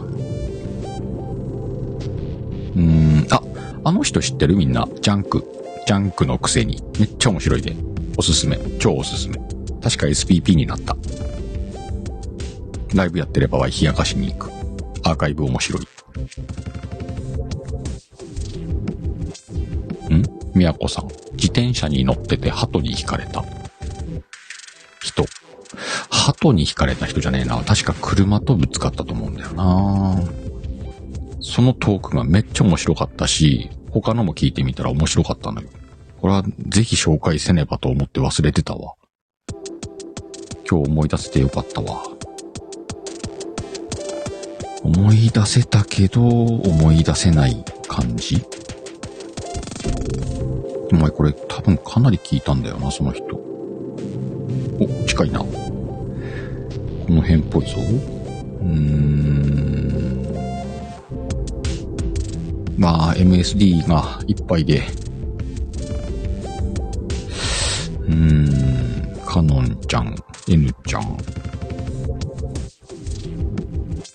[2.75, 3.39] ーん、あ、
[3.87, 4.85] あの人知ってるみんな？
[4.99, 5.45] ジャンク。
[5.85, 6.83] ジャンクのくせに。
[6.99, 7.73] めっちゃ面白いで。
[8.17, 8.57] おすすめ。
[8.79, 9.37] 超おすすめ。
[9.81, 10.97] 確か SPP になった。
[12.93, 14.51] ライブやってればは冷やかしに行く。
[15.07, 15.83] アーカイブ面白い。
[20.13, 20.23] ん？
[20.53, 21.07] みやこさん。
[21.35, 23.45] 自転車に乗ってて鳩に惹かれた。
[24.99, 25.23] 人。
[26.09, 27.63] 鳩に惹かれた人じゃねえな。
[27.63, 30.21] 確か車とぶつかったと思うんだよな。
[31.49, 35.69] そのトークがめっちゃ面白かったし、他のも聞いてみたら面白かったのよ。
[36.19, 38.95] これはぜひ紹介せねばと思って忘れてたわ。
[40.69, 42.03] 今日思い出せてよかったわ。
[44.83, 48.43] 思い出せたけど、思い出せない感じ？
[50.91, 53.25] お前これ多分かなり聞いたんだよな、その人。
[54.79, 55.39] お、近いな。
[55.39, 55.47] こ
[57.07, 57.77] の辺っぽいぞ。
[57.77, 59.36] うーん。
[62.77, 64.83] 今、MSD がいっぱいで。
[68.01, 70.15] うーん、カノンちゃん、
[70.47, 71.03] N ちゃん。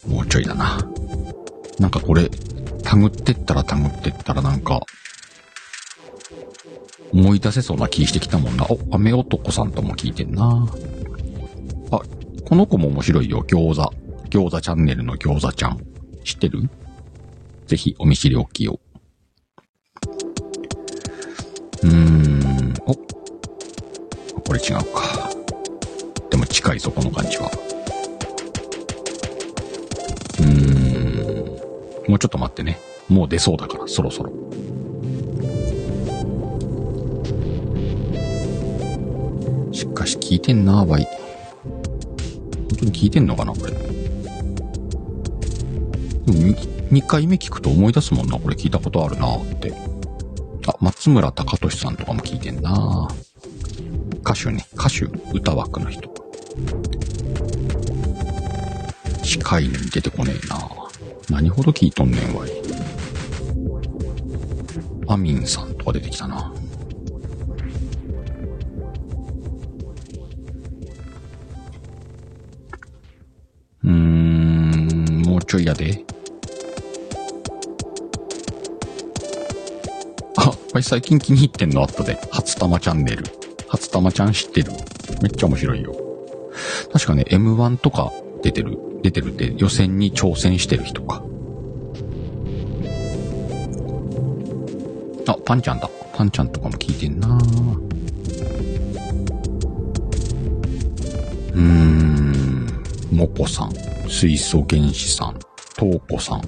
[0.07, 0.79] もうちょいだな。
[1.81, 2.31] なんかこれ、
[2.85, 4.81] タグってったらタグってったらなんか、
[7.13, 8.65] 思い出せそうな気してきたもんな。
[8.67, 10.69] お、雨男さんとも聞いてんな。
[11.91, 12.01] あ、
[12.45, 13.43] この子も面白いよ。
[13.43, 13.93] 餃子。
[14.31, 15.85] 餃子チャンネルの餃子ちゃん。
[16.23, 16.71] 知ってる？
[17.67, 18.81] ぜひお見知りおきを。
[21.83, 22.95] うーん、お。
[22.95, 25.31] これ違うか。
[26.31, 27.51] でも近いぞ、この感じは。
[30.39, 32.11] うーん。
[32.11, 32.79] もうちょっと待ってね。
[33.09, 34.33] もう出そうだから、そろそろ。
[39.73, 41.07] しかし聞いてんな、バイ。
[41.65, 41.83] 本
[42.79, 43.73] 当に聞いてんのかな、これ。
[46.93, 48.39] 2回目聞くと思い出すもんな。
[48.39, 49.73] これ聞いたことあるなって。
[50.67, 53.09] あ、松村隆俊さんとかも聞いてんな
[54.21, 54.67] 歌手ね。
[54.75, 56.13] 歌手、歌枠の人。
[59.25, 60.59] 近いのに出てこねえな
[61.31, 62.51] 何ほど聞いとんねんわい。
[65.09, 66.53] アミンさんとか出てきたな。
[73.83, 76.05] うーん、もうちょいやで。
[80.83, 82.19] あ、これ最近気に入ってんのあったで。
[82.33, 83.25] 初玉チャンネル。
[83.69, 84.73] 初玉ちゃん知ってる？
[85.23, 85.95] めっちゃ面白いよ。
[86.93, 88.79] 確かね、M1 とか出てる。
[89.03, 91.23] 出てるって予選に挑戦してる人か。
[95.27, 95.89] あ、パンちゃんだ。
[96.15, 102.67] パンちゃんとかも聞いてんなうーん。
[103.11, 103.73] モコさん。
[104.09, 105.39] 水素原子さん。
[105.77, 106.43] トウコさん。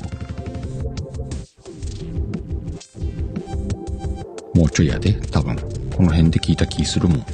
[4.55, 5.57] もうちょいやで、多分。
[5.57, 7.27] この辺で聞いた気するもん。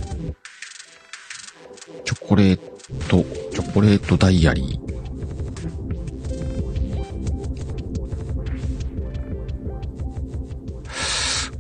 [2.05, 2.57] チョコレー
[3.09, 4.81] ト、チョコレートダイアリー。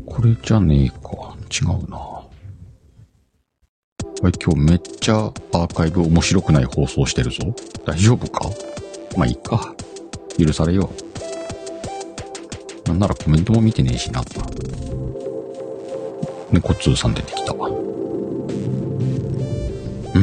[0.06, 1.36] これじゃねえか。
[1.50, 1.96] 違うな。
[1.98, 2.26] こ
[4.24, 7.54] れ今日めっちゃアーカイブ面白くない放送してるぞ。
[7.86, 8.50] 大丈夫か？
[9.16, 9.74] まあいいか。
[10.38, 10.90] 許されよ
[12.84, 12.88] う。
[12.88, 14.22] なんならコメントも見てねえしな。
[16.52, 17.52] 猫通さん出てきた。
[17.52, 20.20] うー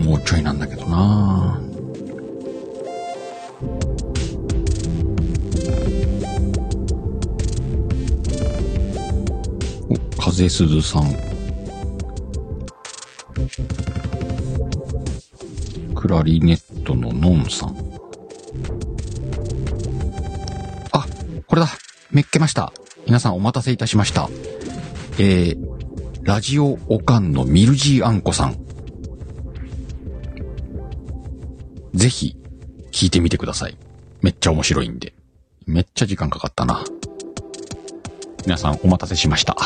[0.00, 1.60] ん、もうちょいなんだけどな
[9.88, 11.04] お、風鈴さん。
[15.94, 17.76] クラリネットのノンさん。
[20.92, 21.06] あ、
[21.46, 21.68] これだ
[22.10, 22.72] めっけました
[23.06, 24.28] 皆さんお待たせいたしました。
[25.18, 25.56] えー、
[26.22, 28.56] ラジオオカンのミルジーアンコさん。
[31.92, 32.36] ぜひ、
[32.92, 33.76] 聞いてみてください。
[34.22, 35.12] めっちゃ面白いんで。
[35.66, 36.84] めっちゃ時間かかったな。
[38.44, 39.56] 皆さんお待たせしました。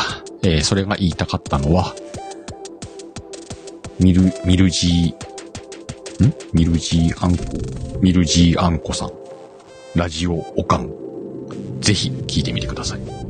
[0.43, 1.95] えー、それが言いたかったのは、
[4.01, 6.35] ミル、ミルジー、ん？
[6.53, 7.45] ミルジーアンコ
[8.01, 9.11] ミルジーアンコさん。
[9.95, 10.91] ラジオオカン。
[11.81, 13.24] ぜひ聞いてみてください。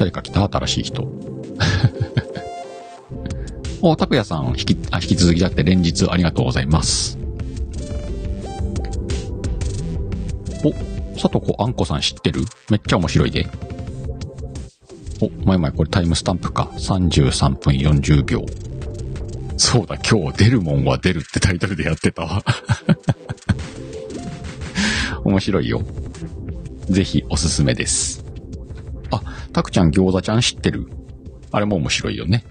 [0.00, 1.06] 誰か来た新しい人。
[3.82, 7.18] お、拓也さん、引き、あ、引き続きだって連日ありがとうございます。
[10.64, 10.70] お、
[11.20, 12.46] 佐藤子あんこさん知ってる？
[12.70, 13.46] めっちゃ面白いで。
[15.20, 16.70] お、前々これタイムスタンプか。
[16.78, 18.46] 33分40秒。
[19.58, 22.42] そうだ、今日出るもんは出るってタイトルでやってたわ。
[25.24, 25.82] 面白いよ。
[26.88, 28.19] ぜひおすすめです。
[29.10, 30.88] あたくちゃん餃子ちゃん知ってる？
[31.52, 32.44] あれも面白いよね。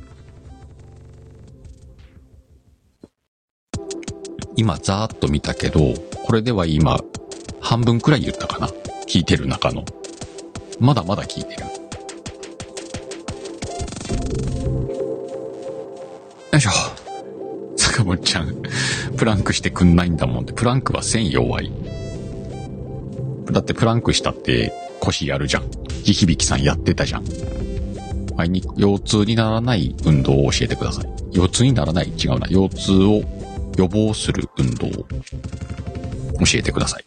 [4.56, 5.80] 今ざーっと見たけど、
[6.26, 7.00] これでは今、
[7.62, 8.68] 半分くらい言ったかな？
[9.08, 9.86] 聞いてる中の。
[10.80, 11.64] まだまだ聞いてる。
[16.52, 16.72] よいしょ。
[17.78, 18.62] 坂本ちゃん、
[19.16, 21.72] プランクしてくんないんだもんって、プランクは線弱い。
[23.52, 25.70] だってプランクしたって腰やるじゃん。
[26.14, 27.26] 地響さんやってたじゃん。
[28.36, 31.06] 前に、腰痛にならない運動を教えてください。
[31.34, 32.48] 腰痛にならない違うな。
[32.48, 33.22] 腰痛を
[33.78, 35.06] 予防する運動を教
[36.56, 37.06] えてください。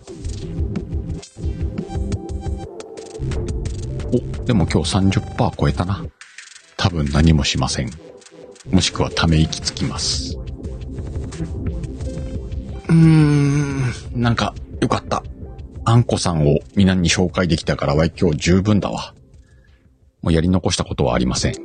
[4.12, 6.04] お、でも今日30%超えたな。
[6.76, 7.90] 多分何もしません。
[8.70, 10.38] もしくはため息つきます。
[12.88, 13.82] うーん、
[14.14, 15.22] なんか、よかった。
[15.84, 19.14] あんこさんをみんなに紹介できたからは今日十分だわ。
[20.22, 21.54] もうやり残したことはありません。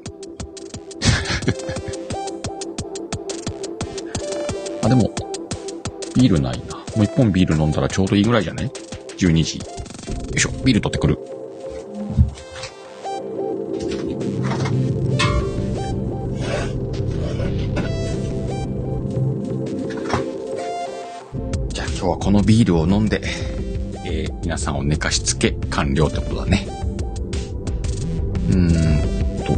[4.83, 5.13] あ、でも、
[6.15, 6.77] ビールないな。
[6.95, 8.71] もう一本ビール飲んだらちょうどいいぐらいじゃね
[9.17, 9.59] ?12 時。
[9.59, 9.65] よ
[10.35, 11.19] いしょ、ビール取ってくる。
[21.69, 23.21] じゃあ今日はこのビールを飲んで、
[24.47, 26.65] 皆さんを寝かしつけ完了ってことだね。
[28.47, 28.69] うーん
[29.43, 29.53] と。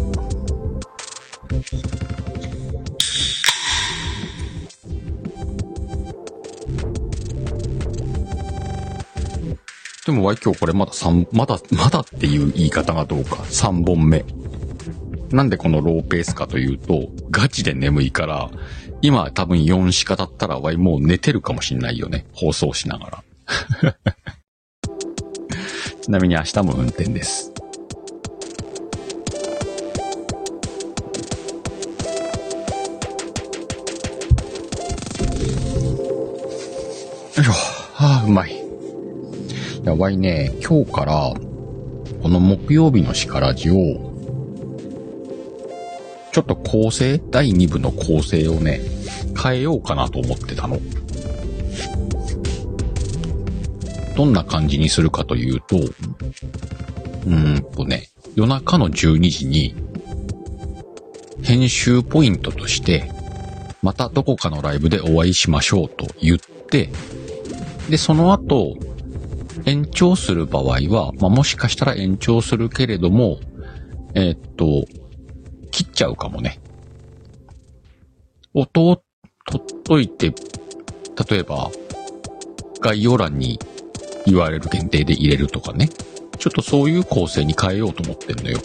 [10.08, 13.36] でも、わい今日これまだ3、まだ、まだっていう言い方がどうか。
[13.36, 14.26] 3本目。
[15.30, 18.50] なんでこのローペースかというと、ガチで眠いから、
[19.04, 22.26] 今多分4しか経ったらわいもう寝てるかもしんないよね。
[22.34, 23.24] 放送しなが
[23.84, 23.96] ら。
[26.10, 27.54] ちなみに明日も運転です。
[37.38, 37.52] よいしょ。
[37.52, 38.60] はあ、うまい。
[39.84, 41.32] やばいね、今日から、
[42.24, 43.76] この木曜日のしからじを、
[46.32, 48.82] ちょっと構成、第2部の構成をね、
[49.40, 50.80] 変えようかなと思ってたの。
[54.20, 59.74] どんな感じにするかというと、うーんとね、夜中の12時に、
[61.42, 63.10] 編集ポイントとして、
[63.82, 66.90] またどこかのライブでお会いしましょうと言って、
[67.90, 68.76] で、その後、
[69.64, 73.40] 延長する場合は、まあ、もしかしたら延長するけれども、
[74.16, 74.86] えーっと、
[75.72, 76.60] 切っちゃうかもね。
[78.54, 79.02] 音を
[79.46, 80.34] 取っといて、
[81.30, 81.72] 例えば、
[82.82, 83.60] 概要欄に
[84.26, 85.90] URL 限定で入れるとかね。
[86.38, 88.60] ちょっとそういう構成に変えようと思ってんのよ。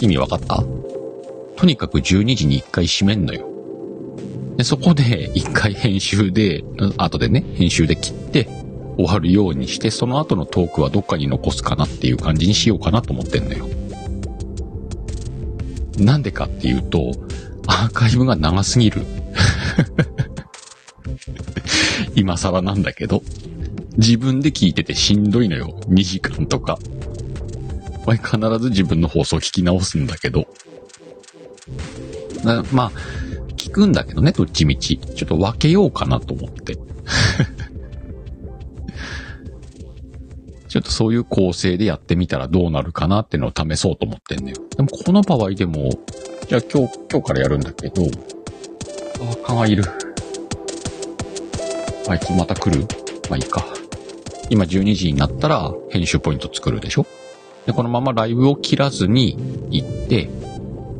[0.00, 0.62] 意味わかった？
[1.56, 3.46] とにかく12時に1回閉めんのよ。
[4.56, 6.64] で、そこで1回編集で、
[6.96, 8.48] 後でね、編集で切って
[8.96, 13.68] 終わるようにして、その後のトークはどっかに残すかなっていう感じにしようかなと思ってんのよ。
[15.98, 17.12] なんでかっていうと、
[17.66, 19.02] アーカイブが長すぎる。
[22.14, 23.22] 今更なんだけど。
[23.98, 25.78] 自分で聞いててしんどいのよ。
[25.88, 26.78] 2時間とか。
[28.06, 30.46] まあ必ず自分の放送聞き直すんだけど。
[32.44, 32.92] なまあ、
[33.56, 34.98] 聞くんだけどね、どっちみち。
[34.98, 36.76] ちょっと分けようかなと思って。
[40.68, 44.56] ちょっとそういう構成でやってみたらどうなるかなっていうのを試そうと思ってんのよ。
[44.76, 45.90] でもこの場合でも、
[46.48, 49.84] じゃあ今日、今日からやるんだけど、あ、蚊がいる。
[52.08, 52.86] あいつまた来る？
[53.28, 53.64] まあいいか。
[54.50, 57.06] 今12時になったら編集ポイント作るでしょ？
[57.66, 59.36] で、このままライブを切らずに
[59.70, 60.28] 行って、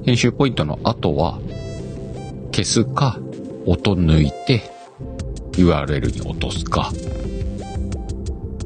[0.05, 1.38] 編集ポイントの後は
[2.53, 3.18] 消すか、
[3.66, 4.62] 音抜いて
[5.53, 6.90] URL に落とすか、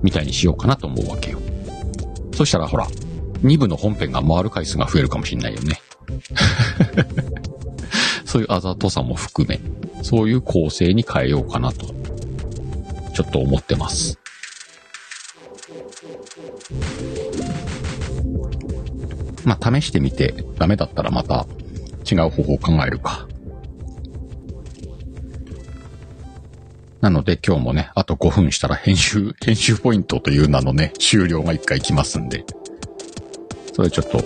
[0.02, 1.38] みたいにしようかなと思うわけよ。
[2.34, 2.86] そしたらほら、
[3.42, 5.80] 2部の本編が回る回数が増えるかもしんないよね。
[8.24, 9.60] そういうあざとさも含め、
[10.02, 11.86] そういう構成に変えようかなと、
[13.14, 14.18] ちょっと思ってます。
[19.50, 21.44] まあ、試してみてダメだったらまた
[22.08, 23.26] 違う方法を考えるか。
[27.00, 32.44] なので今日もね、あと5分したら編集、 編集ポイントという名のね、終了が1回来ますんで、
[33.74, 34.18] それちょっと、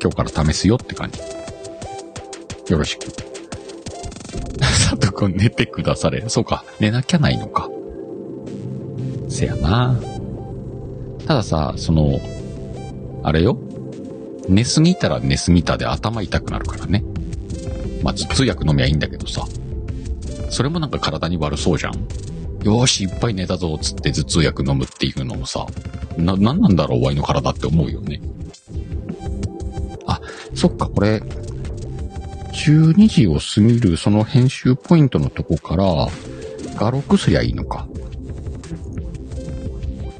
[0.00, 1.18] 今日から試すよって感じ。
[2.72, 3.06] よろしく。
[4.60, 6.28] 佐藤くん寝てくだされ。
[6.28, 7.68] そうか、寝なきゃないのか。
[9.28, 9.98] せやな。
[11.26, 12.20] たださ、その、
[13.24, 13.65] あれよ。
[14.48, 17.04] 寝すぎたら寝すぎたで頭痛くなるからね。
[18.02, 19.44] まあ、頭痛薬飲みゃいいんだけどさ。
[20.50, 21.94] それもなんか体に悪そうじゃん。
[22.62, 25.66] よーし、いっぱい寝たぞ、つって頭痛薬飲むっていうのもさ、
[26.16, 28.20] な、なんなんだろう、ワイの体って思うよね。
[30.06, 30.20] あ、
[30.54, 31.22] そっか、これ、
[32.52, 36.08] 12時を過ぎるその編集ポイントのとこから、
[36.74, 37.86] 画録すりゃいいのか。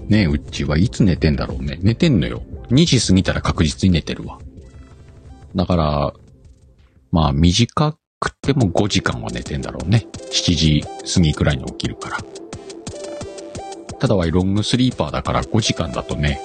[0.08, 1.78] ねえ、うちはいつ寝てんだろうね。
[1.82, 2.42] 寝てんのよ。
[2.70, 4.38] 2時過ぎたら確実に寝てるわ。
[5.54, 6.12] だから、
[7.10, 10.06] まあ短くても5時間は寝てんだろうね。
[10.30, 12.18] 7時過ぎくらいに起きるから。
[13.98, 16.40] ただはロングスリーパーだから5時間だとね、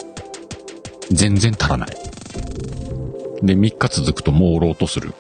[1.12, 1.90] 全然足らない。
[3.42, 5.14] で、3日続くと朦朧とする。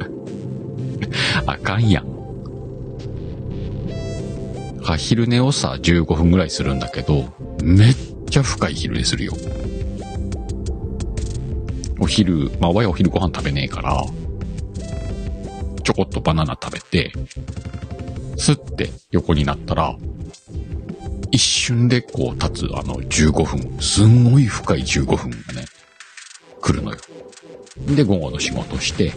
[1.46, 2.20] あかんやん。
[4.96, 7.32] 昼寝をさ、15分ぐらいするんだけど、
[7.62, 7.96] めっ
[8.28, 9.32] ちゃ深い昼寝するよ。
[12.00, 14.04] お昼、まあ、わやお昼ご飯食べねえから、
[15.84, 17.12] ちょこっとバナナ食べて、
[18.36, 19.94] すって横になったら、
[21.30, 25.66] 一瞬でこう経つあの15分、すんごい深い15分がね、
[26.60, 26.98] 来るのよ。
[27.86, 29.12] で、午後の仕事して、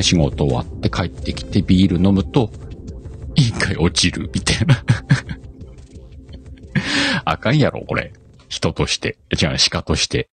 [0.00, 2.50] 仕事終わって帰ってきてビール飲むと、
[3.34, 4.82] 一回落ちるみたいな
[7.24, 8.12] あかんやろ、これ。
[8.48, 9.18] 人として。
[9.32, 10.28] 違う、鹿として。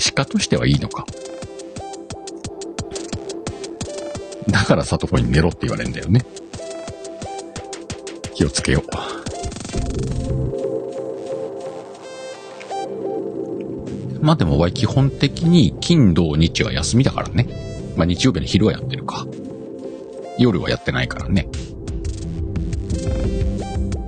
[0.00, 1.06] 鹿としてはいいのか。
[4.48, 6.24] だから里子に寝ろって言われるんだよね。
[8.34, 8.82] 気をつけよう。
[14.20, 17.48] まあでも、基本的に金土日は休みだからね。
[17.96, 19.26] まあ日曜日の昼はやってるか。
[20.38, 21.48] 夜はやってないからね。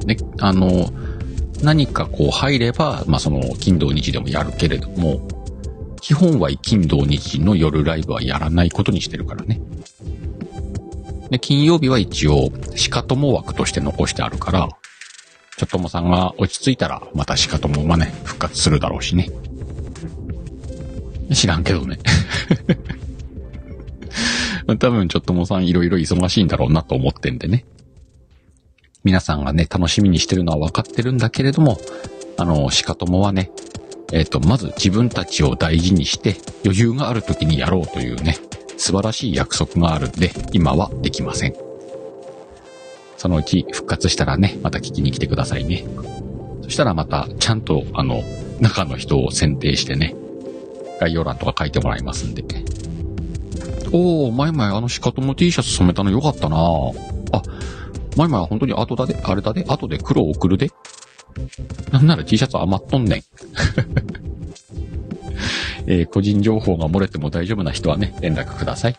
[0.05, 0.91] ね、あの、
[1.62, 5.20] 何かこう入れば、まあその金土日でもやるけれども、
[6.11, 9.61] 基本は金土日の夜ライブはやらないことにしてるからね。
[11.30, 12.50] で、金曜日は一応、
[12.90, 14.68] 鹿友枠として残してあるから、
[15.56, 19.30] ちょっともさんが落ち着いたら、また鹿友もね、復活するだろうしね。
[21.32, 22.00] 知らんけどね。
[24.80, 27.66] 多分ちょっともさんいろいろ忙しいんだろうなと思ってんでね。
[29.04, 31.78] 皆さんがね、楽しみにしてるのは分かってるんだけれども、
[32.36, 33.52] あの、しかともはね、
[34.12, 38.36] えっ、ー、と、まず自分たちを大事にして、余裕がある時にやろうというね、
[38.76, 41.54] 素晴らしい約束があるんで、今はできません。
[43.16, 45.84] そのうち復活したらね、また聞きに来てくださいね。
[46.62, 48.22] そしたらまた、ちゃんと、あの、
[48.61, 50.14] 中の人を選定してね、
[51.00, 52.44] 概要欄とか書いてもらいますんで。
[53.92, 57.42] おー、前々あのシカトモ T シャツ染めたのよかったなあ、
[58.16, 60.70] 前々は本当に後だで、あれだで、後で黒を送るで。
[61.93, 63.22] なんなら T シャツ余っとんねん。
[65.86, 68.97] えー、個人情報が漏れても大丈夫な人はね、連絡ください。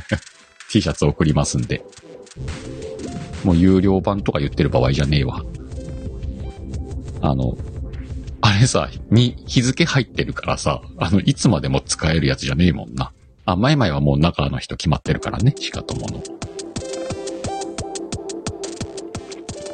[0.70, 1.84] T シャツ送りますんで。
[3.44, 5.42] もう有料版とか言ってる場合じゃねえわ。
[7.20, 7.56] あの、
[8.40, 13.12] あれさ、に日付入ってるからさ、あの、いつまでも使えるやつじゃねえもんな。
[13.44, 16.22] あ、前々はもう中の人決まってるからね、しかともの。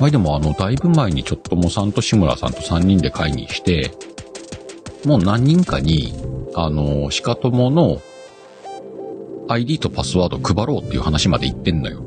[0.05, 3.91] はい、でもあの、だいぶ前にちょっともさんと志村さんと3人で会議して、
[5.07, 6.13] もう何人かに、
[6.55, 8.03] あの、しかともの
[9.49, 12.03] ID とパスワード配ろうっていう話まで言ってんのよ。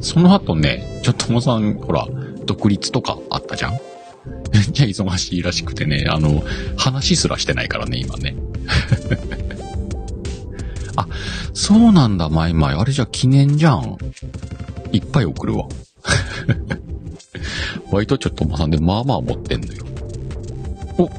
[0.00, 2.08] その後ね、ちょっともさん、ほら、
[2.46, 3.72] 独立とかあったじゃん？
[4.54, 6.42] めっちゃ忙しいらしくてね、あの、
[6.78, 8.34] 話すらしてないからね、今ね。
[10.96, 11.06] あ、
[11.52, 12.74] そうなんだ、マイマイ。
[12.76, 13.98] あれじゃ記念じゃん。
[14.90, 15.68] いっぱい送るわ。
[17.96, 19.82] 割とちょっとまさんで、まあまあ持ってんのよ。
[20.98, 21.10] お、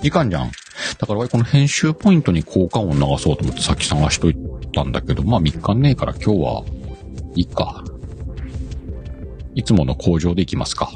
[0.00, 0.52] 時間じゃん。
[0.98, 4.36] だからこの編集ポイントに効果音流そうと思ってさっき探しとい
[4.72, 6.62] たんだけど、まあ3日ねえから今日は
[7.34, 7.82] いいか。
[9.56, 10.88] いつもの工場で行きますか。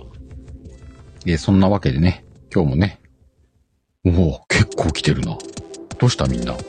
[1.27, 3.01] えー、そんなわけでね、今日もね、
[4.05, 5.37] おお、結構来てるな。
[5.99, 6.55] どうしたみんな。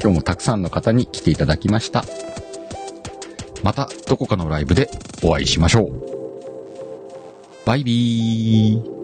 [0.00, 2.04] 今日もたくさんの方に来ていただきました。
[3.62, 4.90] またどこかのライブで
[5.22, 6.20] お会いしましょう。
[7.66, 8.99] バイビー。